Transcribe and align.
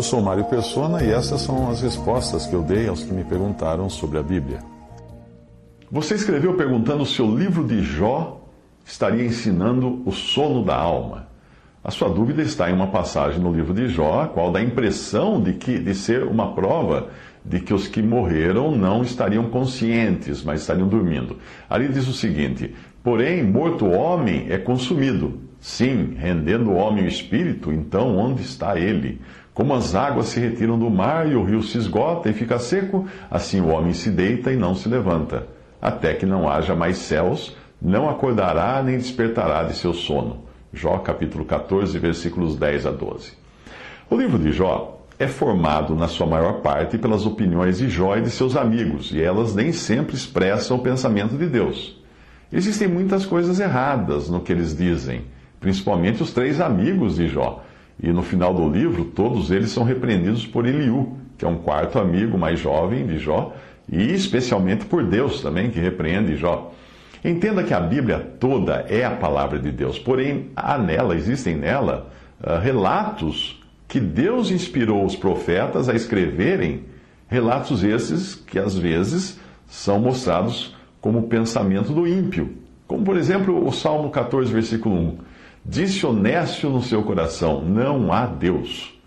Eu 0.00 0.04
sou 0.04 0.22
Mário 0.22 0.46
Persona 0.46 1.04
e 1.04 1.10
essas 1.10 1.42
são 1.42 1.68
as 1.68 1.82
respostas 1.82 2.46
que 2.46 2.54
eu 2.54 2.62
dei 2.62 2.88
aos 2.88 3.04
que 3.04 3.12
me 3.12 3.22
perguntaram 3.22 3.90
sobre 3.90 4.16
a 4.16 4.22
Bíblia. 4.22 4.60
Você 5.90 6.14
escreveu 6.14 6.54
perguntando 6.54 7.04
se 7.04 7.20
o 7.20 7.36
livro 7.36 7.62
de 7.62 7.82
Jó 7.82 8.40
estaria 8.82 9.26
ensinando 9.26 10.00
o 10.06 10.10
sono 10.10 10.64
da 10.64 10.74
alma. 10.74 11.28
A 11.84 11.90
sua 11.90 12.08
dúvida 12.08 12.40
está 12.40 12.70
em 12.70 12.72
uma 12.72 12.86
passagem 12.86 13.38
no 13.38 13.52
livro 13.52 13.74
de 13.74 13.88
Jó, 13.88 14.22
a 14.22 14.28
qual 14.28 14.50
dá 14.50 14.60
a 14.60 14.62
impressão 14.62 15.38
de, 15.38 15.52
que, 15.52 15.78
de 15.78 15.94
ser 15.94 16.24
uma 16.24 16.54
prova 16.54 17.08
de 17.44 17.60
que 17.60 17.74
os 17.74 17.86
que 17.86 18.00
morreram 18.00 18.74
não 18.74 19.02
estariam 19.02 19.50
conscientes, 19.50 20.42
mas 20.42 20.62
estariam 20.62 20.88
dormindo. 20.88 21.36
Ali 21.68 21.88
diz 21.88 22.08
o 22.08 22.14
seguinte: 22.14 22.74
Porém, 23.04 23.42
morto 23.42 23.84
o 23.84 23.92
homem 23.92 24.46
é 24.48 24.56
consumido. 24.56 25.40
Sim, 25.60 26.14
rendendo 26.16 26.70
o 26.70 26.74
homem 26.74 27.04
o 27.04 27.08
espírito, 27.08 27.70
então 27.70 28.16
onde 28.16 28.40
está 28.40 28.78
ele? 28.80 29.20
Como 29.60 29.74
as 29.74 29.94
águas 29.94 30.28
se 30.28 30.40
retiram 30.40 30.78
do 30.78 30.88
mar 30.88 31.30
e 31.30 31.34
o 31.34 31.44
rio 31.44 31.62
se 31.62 31.76
esgota 31.76 32.30
e 32.30 32.32
fica 32.32 32.58
seco, 32.58 33.06
assim 33.30 33.60
o 33.60 33.68
homem 33.68 33.92
se 33.92 34.08
deita 34.10 34.50
e 34.50 34.56
não 34.56 34.74
se 34.74 34.88
levanta. 34.88 35.48
Até 35.82 36.14
que 36.14 36.24
não 36.24 36.48
haja 36.48 36.74
mais 36.74 36.96
céus, 36.96 37.54
não 37.78 38.08
acordará 38.08 38.82
nem 38.82 38.96
despertará 38.96 39.64
de 39.64 39.74
seu 39.74 39.92
sono. 39.92 40.44
Jó 40.72 40.96
capítulo 41.00 41.44
14, 41.44 41.98
versículos 41.98 42.56
10 42.56 42.86
a 42.86 42.90
12. 42.90 43.32
O 44.08 44.16
livro 44.16 44.38
de 44.38 44.50
Jó 44.50 44.98
é 45.18 45.26
formado, 45.28 45.94
na 45.94 46.08
sua 46.08 46.26
maior 46.26 46.62
parte, 46.62 46.96
pelas 46.96 47.26
opiniões 47.26 47.76
de 47.76 47.90
Jó 47.90 48.16
e 48.16 48.22
de 48.22 48.30
seus 48.30 48.56
amigos, 48.56 49.12
e 49.12 49.20
elas 49.20 49.54
nem 49.54 49.72
sempre 49.72 50.16
expressam 50.16 50.78
o 50.78 50.82
pensamento 50.82 51.36
de 51.36 51.46
Deus. 51.46 52.02
Existem 52.50 52.88
muitas 52.88 53.26
coisas 53.26 53.60
erradas 53.60 54.30
no 54.30 54.40
que 54.40 54.52
eles 54.52 54.74
dizem, 54.74 55.26
principalmente 55.60 56.22
os 56.22 56.32
três 56.32 56.62
amigos 56.62 57.16
de 57.16 57.28
Jó. 57.28 57.62
E 58.02 58.12
no 58.12 58.22
final 58.22 58.54
do 58.54 58.68
livro, 58.68 59.04
todos 59.04 59.50
eles 59.50 59.70
são 59.70 59.84
repreendidos 59.84 60.46
por 60.46 60.66
Eliú, 60.66 61.16
que 61.36 61.44
é 61.44 61.48
um 61.48 61.58
quarto 61.58 61.98
amigo 61.98 62.38
mais 62.38 62.58
jovem 62.58 63.06
de 63.06 63.18
Jó, 63.18 63.54
e 63.90 64.12
especialmente 64.12 64.84
por 64.86 65.04
Deus 65.04 65.40
também, 65.40 65.70
que 65.70 65.78
repreende 65.78 66.36
Jó. 66.36 66.72
Entenda 67.24 67.62
que 67.62 67.74
a 67.74 67.80
Bíblia 67.80 68.18
toda 68.40 68.86
é 68.88 69.04
a 69.04 69.10
palavra 69.10 69.58
de 69.58 69.70
Deus, 69.70 69.98
porém 69.98 70.50
há 70.56 70.78
nela, 70.78 71.14
existem 71.14 71.54
nela, 71.54 72.10
uh, 72.42 72.58
relatos 72.58 73.60
que 73.86 74.00
Deus 74.00 74.50
inspirou 74.50 75.04
os 75.04 75.16
profetas 75.16 75.88
a 75.88 75.94
escreverem, 75.94 76.84
relatos 77.28 77.82
esses 77.82 78.34
que 78.34 78.58
às 78.58 78.76
vezes 78.76 79.38
são 79.66 80.00
mostrados 80.00 80.74
como 81.00 81.24
pensamento 81.24 81.92
do 81.92 82.06
ímpio. 82.06 82.56
Como, 82.86 83.04
por 83.04 83.16
exemplo, 83.16 83.66
o 83.66 83.72
Salmo 83.72 84.10
14, 84.10 84.52
versículo 84.52 84.96
1. 84.96 85.18
Disse 85.64 86.04
honesto 86.06 86.68
no 86.68 86.82
seu 86.82 87.02
coração: 87.02 87.62
Não 87.62 88.12
há 88.12 88.26
Deus. 88.26 88.98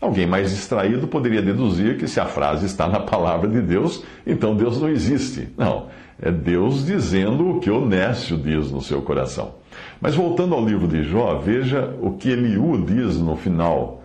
Alguém 0.00 0.26
mais 0.26 0.50
distraído 0.50 1.08
poderia 1.08 1.40
deduzir 1.40 1.96
que 1.96 2.06
se 2.06 2.20
a 2.20 2.26
frase 2.26 2.66
está 2.66 2.86
na 2.86 3.00
palavra 3.00 3.48
de 3.48 3.62
Deus, 3.62 4.04
então 4.26 4.54
Deus 4.54 4.78
não 4.78 4.90
existe. 4.90 5.48
Não, 5.56 5.86
é 6.20 6.30
Deus 6.30 6.84
dizendo 6.84 7.48
o 7.48 7.60
que 7.60 7.70
Onésio 7.70 8.36
diz 8.36 8.70
no 8.70 8.82
seu 8.82 9.00
coração. 9.00 9.54
Mas 10.00 10.14
voltando 10.14 10.54
ao 10.54 10.64
livro 10.64 10.86
de 10.86 11.02
Jó, 11.02 11.38
veja 11.38 11.94
o 12.02 12.12
que 12.12 12.28
Eliú 12.28 12.84
diz 12.84 13.18
no 13.18 13.34
final, 13.34 14.03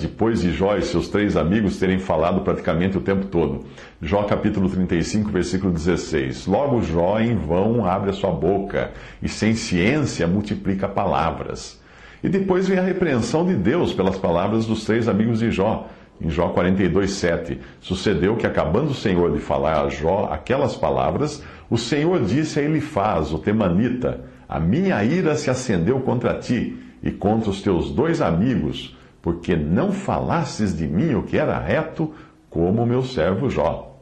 depois 0.00 0.40
de 0.40 0.52
Jó 0.52 0.76
e 0.76 0.82
seus 0.82 1.08
três 1.08 1.36
amigos 1.36 1.78
terem 1.78 1.98
falado 1.98 2.42
praticamente 2.42 2.96
o 2.96 3.00
tempo 3.00 3.26
todo. 3.26 3.64
Jó 4.00 4.22
capítulo 4.22 4.68
35, 4.68 5.30
versículo 5.30 5.72
16. 5.72 6.46
Logo 6.46 6.80
Jó 6.82 7.18
em 7.18 7.34
vão 7.34 7.84
abre 7.84 8.10
a 8.10 8.12
sua 8.12 8.30
boca, 8.30 8.92
e 9.20 9.28
sem 9.28 9.54
ciência 9.54 10.28
multiplica 10.28 10.86
palavras. 10.86 11.82
E 12.22 12.28
depois 12.28 12.68
vem 12.68 12.78
a 12.78 12.82
repreensão 12.82 13.44
de 13.44 13.54
Deus 13.54 13.92
pelas 13.92 14.16
palavras 14.16 14.64
dos 14.64 14.84
três 14.84 15.08
amigos 15.08 15.40
de 15.40 15.50
Jó. 15.50 15.88
Em 16.20 16.30
Jó 16.30 16.50
42, 16.50 17.10
7, 17.10 17.58
sucedeu 17.80 18.36
que, 18.36 18.46
acabando 18.46 18.92
o 18.92 18.94
Senhor 18.94 19.32
de 19.32 19.40
falar 19.40 19.84
a 19.84 19.88
Jó 19.88 20.28
aquelas 20.32 20.76
palavras, 20.76 21.42
o 21.68 21.76
Senhor 21.76 22.24
disse 22.24 22.60
a 22.60 22.62
Elifaz, 22.62 23.32
o 23.32 23.38
temanita: 23.38 24.20
A 24.48 24.60
minha 24.60 25.02
ira 25.02 25.34
se 25.34 25.50
acendeu 25.50 25.98
contra 26.00 26.34
ti 26.34 26.78
e 27.02 27.10
contra 27.10 27.50
os 27.50 27.60
teus 27.60 27.90
dois 27.90 28.20
amigos, 28.22 28.96
porque 29.24 29.56
não 29.56 29.90
falastes 29.90 30.76
de 30.76 30.86
mim 30.86 31.14
o 31.14 31.22
que 31.22 31.38
era 31.38 31.58
reto, 31.58 32.12
como 32.50 32.82
o 32.82 32.86
meu 32.86 33.02
servo 33.02 33.48
Jó. 33.48 33.98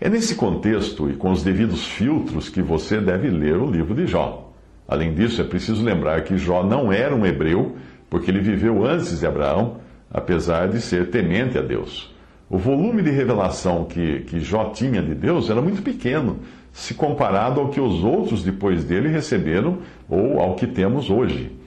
É 0.00 0.08
nesse 0.08 0.34
contexto 0.34 1.08
e 1.08 1.14
com 1.14 1.30
os 1.30 1.44
devidos 1.44 1.86
filtros 1.86 2.48
que 2.48 2.60
você 2.60 3.00
deve 3.00 3.30
ler 3.30 3.58
o 3.58 3.70
livro 3.70 3.94
de 3.94 4.08
Jó. 4.08 4.50
Além 4.88 5.14
disso, 5.14 5.40
é 5.40 5.44
preciso 5.44 5.84
lembrar 5.84 6.24
que 6.24 6.36
Jó 6.36 6.64
não 6.64 6.92
era 6.92 7.14
um 7.14 7.24
hebreu, 7.24 7.76
porque 8.10 8.28
ele 8.28 8.40
viveu 8.40 8.84
antes 8.84 9.20
de 9.20 9.26
Abraão 9.26 9.76
apesar 10.10 10.66
de 10.66 10.80
ser 10.80 11.10
temente 11.10 11.56
a 11.56 11.62
Deus. 11.62 12.12
O 12.50 12.58
volume 12.58 13.02
de 13.02 13.10
revelação 13.10 13.84
que, 13.84 14.22
que 14.22 14.40
Jó 14.40 14.70
tinha 14.70 15.00
de 15.00 15.14
Deus 15.14 15.48
era 15.48 15.62
muito 15.62 15.80
pequeno, 15.80 16.40
se 16.72 16.92
comparado 16.94 17.60
ao 17.60 17.68
que 17.68 17.80
os 17.80 18.02
outros 18.02 18.42
depois 18.42 18.82
dele 18.82 19.08
receberam 19.10 19.78
ou 20.08 20.40
ao 20.40 20.56
que 20.56 20.66
temos 20.66 21.08
hoje. 21.08 21.59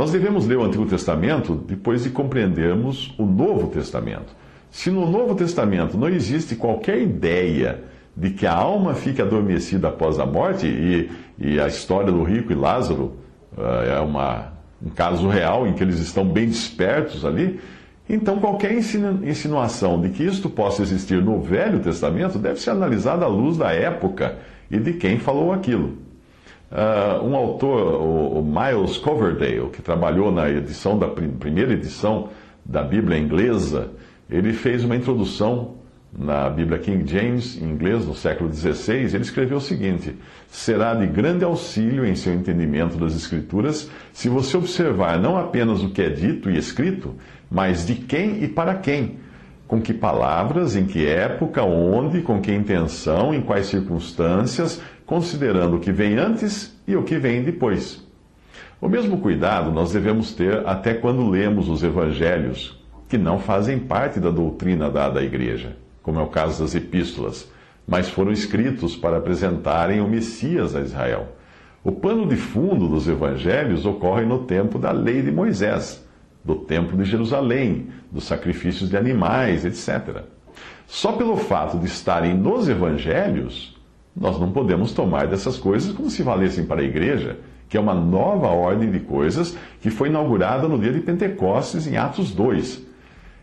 Nós 0.00 0.12
devemos 0.12 0.46
ler 0.46 0.56
o 0.56 0.64
Antigo 0.64 0.86
Testamento 0.86 1.54
depois 1.54 2.04
de 2.04 2.08
compreendermos 2.08 3.14
o 3.18 3.26
Novo 3.26 3.66
Testamento. 3.66 4.34
Se 4.70 4.90
no 4.90 5.04
Novo 5.04 5.34
Testamento 5.34 5.98
não 5.98 6.08
existe 6.08 6.56
qualquer 6.56 7.02
ideia 7.02 7.84
de 8.16 8.30
que 8.30 8.46
a 8.46 8.54
alma 8.54 8.94
fique 8.94 9.20
adormecida 9.20 9.88
após 9.88 10.18
a 10.18 10.24
morte, 10.24 10.66
e, 10.66 11.10
e 11.38 11.60
a 11.60 11.66
história 11.66 12.10
do 12.10 12.22
rico 12.22 12.50
e 12.50 12.54
Lázaro 12.54 13.12
uh, 13.54 13.60
é 13.94 14.00
uma, 14.00 14.54
um 14.82 14.88
caso 14.88 15.28
real 15.28 15.66
em 15.66 15.74
que 15.74 15.82
eles 15.82 15.98
estão 15.98 16.24
bem 16.24 16.46
despertos 16.46 17.22
ali, 17.22 17.60
então, 18.08 18.38
qualquer 18.38 18.72
insinuação 18.72 20.00
de 20.00 20.08
que 20.08 20.24
isto 20.24 20.48
possa 20.48 20.80
existir 20.80 21.22
no 21.22 21.42
Velho 21.42 21.78
Testamento 21.78 22.38
deve 22.38 22.58
ser 22.58 22.70
analisada 22.70 23.26
à 23.26 23.28
luz 23.28 23.58
da 23.58 23.70
época 23.70 24.38
e 24.70 24.78
de 24.78 24.94
quem 24.94 25.18
falou 25.18 25.52
aquilo. 25.52 25.98
Uh, 26.70 27.24
um 27.24 27.34
autor, 27.34 28.00
o, 28.00 28.44
Miles 28.44 28.96
Coverdale, 28.96 29.70
que 29.72 29.82
trabalhou 29.82 30.30
na 30.30 30.48
edição 30.48 30.96
da 30.96 31.08
primeira 31.08 31.72
edição 31.72 32.28
da 32.64 32.80
Bíblia 32.80 33.18
inglesa, 33.18 33.90
ele 34.30 34.52
fez 34.52 34.84
uma 34.84 34.94
introdução 34.94 35.80
na 36.16 36.48
Bíblia 36.48 36.78
King 36.78 37.08
James, 37.10 37.60
em 37.60 37.64
inglês, 37.64 38.06
no 38.06 38.14
século 38.14 38.52
XVI, 38.52 39.14
ele 39.14 39.22
escreveu 39.22 39.58
o 39.58 39.60
seguinte: 39.60 40.14
Será 40.48 40.94
de 40.94 41.06
grande 41.06 41.44
auxílio 41.44 42.04
em 42.04 42.14
seu 42.14 42.34
entendimento 42.34 42.96
das 42.96 43.16
Escrituras 43.16 43.90
se 44.12 44.28
você 44.28 44.56
observar 44.56 45.20
não 45.20 45.36
apenas 45.36 45.82
o 45.82 45.90
que 45.90 46.02
é 46.02 46.08
dito 46.08 46.50
e 46.50 46.56
escrito, 46.56 47.14
mas 47.50 47.86
de 47.86 47.94
quem 47.94 48.42
e 48.42 48.48
para 48.48 48.74
quem, 48.74 49.18
com 49.66 49.80
que 49.80 49.94
palavras, 49.94 50.74
em 50.74 50.84
que 50.84 51.06
época, 51.06 51.62
onde, 51.62 52.22
com 52.22 52.40
que 52.40 52.52
intenção, 52.52 53.32
em 53.32 53.40
quais 53.40 53.66
circunstâncias, 53.66 54.80
considerando 55.10 55.74
o 55.74 55.80
que 55.80 55.90
vem 55.90 56.16
antes 56.18 56.72
e 56.86 56.94
o 56.94 57.02
que 57.02 57.18
vem 57.18 57.42
depois. 57.42 58.00
O 58.80 58.88
mesmo 58.88 59.18
cuidado 59.18 59.72
nós 59.72 59.90
devemos 59.90 60.32
ter 60.32 60.64
até 60.64 60.94
quando 60.94 61.28
lemos 61.28 61.68
os 61.68 61.82
evangelhos, 61.82 62.80
que 63.08 63.18
não 63.18 63.40
fazem 63.40 63.76
parte 63.76 64.20
da 64.20 64.30
doutrina 64.30 64.88
dada 64.88 65.18
à 65.18 65.24
igreja, 65.24 65.76
como 66.00 66.20
é 66.20 66.22
o 66.22 66.28
caso 66.28 66.62
das 66.62 66.76
epístolas, 66.76 67.50
mas 67.88 68.08
foram 68.08 68.30
escritos 68.30 68.94
para 68.94 69.16
apresentarem 69.16 70.00
o 70.00 70.06
Messias 70.06 70.76
a 70.76 70.80
Israel. 70.80 71.30
O 71.82 71.90
pano 71.90 72.24
de 72.24 72.36
fundo 72.36 72.86
dos 72.86 73.08
evangelhos 73.08 73.84
ocorre 73.84 74.24
no 74.24 74.44
tempo 74.44 74.78
da 74.78 74.92
lei 74.92 75.22
de 75.22 75.32
Moisés 75.32 76.06
do 76.44 76.54
Templo 76.54 76.96
de 76.96 77.02
Jerusalém, 77.02 77.88
dos 78.12 78.22
sacrifícios 78.22 78.88
de 78.88 78.96
animais, 78.96 79.64
etc. 79.64 80.22
Só 80.86 81.10
pelo 81.10 81.36
fato 81.36 81.80
de 81.80 81.86
estarem 81.86 82.32
nos 82.32 82.68
evangelhos, 82.68 83.79
nós 84.16 84.38
não 84.40 84.50
podemos 84.50 84.92
tomar 84.92 85.26
dessas 85.26 85.56
coisas 85.56 85.92
como 85.92 86.10
se 86.10 86.22
valessem 86.22 86.64
para 86.64 86.80
a 86.80 86.84
igreja, 86.84 87.38
que 87.68 87.76
é 87.76 87.80
uma 87.80 87.94
nova 87.94 88.48
ordem 88.48 88.90
de 88.90 89.00
coisas 89.00 89.56
que 89.80 89.90
foi 89.90 90.08
inaugurada 90.08 90.66
no 90.66 90.78
dia 90.78 90.92
de 90.92 91.00
Pentecostes, 91.00 91.86
em 91.86 91.96
Atos 91.96 92.32
2. 92.32 92.86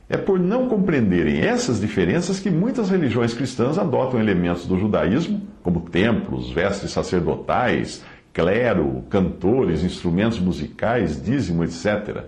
É 0.09 0.17
por 0.17 0.39
não 0.39 0.67
compreenderem 0.67 1.39
essas 1.39 1.79
diferenças 1.79 2.39
que 2.39 2.49
muitas 2.49 2.89
religiões 2.89 3.33
cristãs 3.33 3.77
adotam 3.77 4.19
elementos 4.19 4.65
do 4.65 4.77
judaísmo, 4.77 5.41
como 5.63 5.81
templos, 5.81 6.49
vestes 6.49 6.91
sacerdotais, 6.91 8.03
clero, 8.33 9.03
cantores, 9.09 9.83
instrumentos 9.83 10.39
musicais, 10.39 11.21
dízimo, 11.21 11.63
etc. 11.63 12.25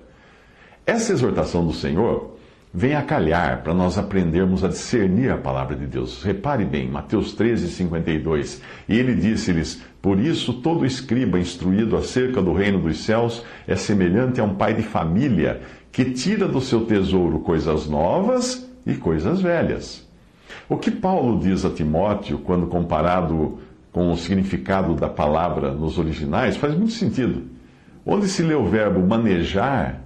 Essa 0.86 1.14
exortação 1.14 1.66
do 1.66 1.72
Senhor 1.72 2.39
vem 2.74 2.96
a 2.96 3.02
calhar 3.02 3.64
para 3.64 3.74
nós 3.74 3.98
aprendermos 3.98 4.64
a 4.64 4.68
discernir 4.68 5.32
a 5.32 5.38
palavra 5.38 5.76
de 5.76 5.86
Deus. 5.86 6.24
Repare 6.24 6.64
bem, 6.64 6.88
Mateus 6.88 7.34
13, 7.34 7.68
52. 7.70 8.62
E 8.88 8.98
ele 8.98 9.16
disse-lhes: 9.16 9.82
Por 10.02 10.20
isso, 10.20 10.54
todo 10.54 10.86
escriba 10.86 11.40
instruído 11.40 11.98
acerca 11.98 12.42
do 12.42 12.54
reino 12.54 12.80
dos 12.80 13.04
céus 13.04 13.44
é 13.68 13.76
semelhante 13.76 14.40
a 14.40 14.44
um 14.44 14.56
pai 14.56 14.74
de 14.74 14.84
família 14.84 15.62
que 15.92 16.06
tira 16.06 16.48
do 16.48 16.62
seu 16.62 16.86
tesouro 16.86 17.40
coisas 17.40 17.88
novas 17.88 18.70
e 18.86 18.94
coisas 18.94 19.42
velhas. 19.42 20.08
O 20.68 20.78
que 20.78 20.92
Paulo 20.92 21.40
diz 21.40 21.66
a 21.66 21.70
Timóteo, 21.70 22.40
quando 22.40 22.68
comparado 22.68 23.60
com 23.92 24.12
o 24.12 24.18
significado 24.18 24.94
da 24.94 25.10
palavra 25.10 25.72
nos 25.74 25.98
originais, 25.98 26.56
faz 26.56 26.76
muito 26.76 26.94
sentido. 26.94 27.44
Onde 28.06 28.28
se 28.28 28.44
lê 28.44 28.54
o 28.54 28.66
verbo 28.66 29.06
manejar, 29.06 30.02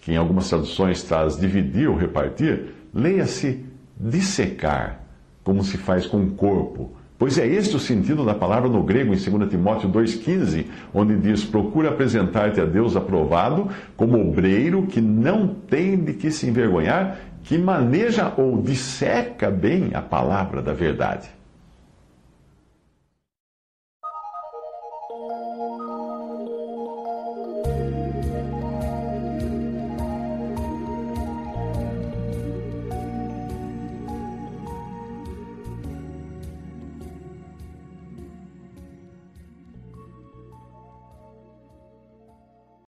que 0.00 0.12
em 0.12 0.16
algumas 0.16 0.48
traduções 0.48 1.02
traz 1.02 1.38
dividir 1.38 1.88
ou 1.88 1.96
repartir, 1.96 2.66
leia-se 2.92 3.64
dissecar, 3.98 5.00
como 5.44 5.62
se 5.62 5.76
faz 5.76 6.06
com 6.06 6.22
o 6.22 6.30
corpo. 6.30 6.92
Pois 7.18 7.36
é 7.36 7.46
este 7.46 7.76
o 7.76 7.78
sentido 7.78 8.24
da 8.24 8.34
palavra 8.34 8.66
no 8.66 8.82
grego 8.82 9.12
em 9.12 9.16
2 9.16 9.50
Timóteo 9.50 9.90
2,15, 9.90 10.64
onde 10.94 11.16
diz: 11.16 11.44
Procura 11.44 11.90
apresentar-te 11.90 12.62
a 12.62 12.64
Deus 12.64 12.96
aprovado, 12.96 13.68
como 13.94 14.18
obreiro 14.18 14.86
que 14.86 15.02
não 15.02 15.48
tem 15.48 15.98
de 15.98 16.14
que 16.14 16.30
se 16.30 16.48
envergonhar, 16.48 17.18
que 17.42 17.58
maneja 17.58 18.32
ou 18.38 18.62
disseca 18.62 19.50
bem 19.50 19.90
a 19.92 20.00
palavra 20.00 20.62
da 20.62 20.72
verdade. 20.72 21.28